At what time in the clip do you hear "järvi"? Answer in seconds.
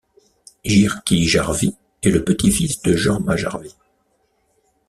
1.27-1.75, 3.37-3.75